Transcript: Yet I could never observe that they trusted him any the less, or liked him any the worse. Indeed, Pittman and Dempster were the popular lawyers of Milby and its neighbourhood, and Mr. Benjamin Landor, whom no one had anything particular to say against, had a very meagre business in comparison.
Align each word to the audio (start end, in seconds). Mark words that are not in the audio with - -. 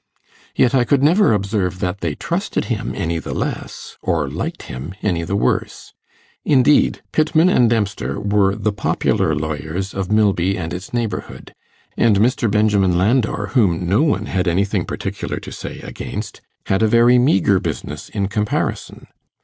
Yet 0.55 0.73
I 0.73 0.83
could 0.83 1.03
never 1.03 1.31
observe 1.31 1.77
that 1.77 1.99
they 1.99 2.15
trusted 2.15 2.65
him 2.73 2.95
any 2.95 3.19
the 3.19 3.35
less, 3.35 3.99
or 4.01 4.27
liked 4.27 4.63
him 4.63 4.95
any 5.03 5.21
the 5.21 5.35
worse. 5.35 5.93
Indeed, 6.43 7.03
Pittman 7.11 7.49
and 7.49 7.69
Dempster 7.69 8.19
were 8.19 8.55
the 8.55 8.73
popular 8.73 9.35
lawyers 9.35 9.93
of 9.93 10.11
Milby 10.11 10.57
and 10.57 10.73
its 10.73 10.91
neighbourhood, 10.91 11.53
and 11.95 12.17
Mr. 12.17 12.49
Benjamin 12.49 12.97
Landor, 12.97 13.49
whom 13.53 13.87
no 13.87 14.01
one 14.01 14.25
had 14.25 14.47
anything 14.47 14.85
particular 14.85 15.37
to 15.37 15.51
say 15.51 15.81
against, 15.81 16.41
had 16.65 16.81
a 16.81 16.87
very 16.87 17.19
meagre 17.19 17.59
business 17.59 18.09
in 18.09 18.27
comparison. 18.27 19.05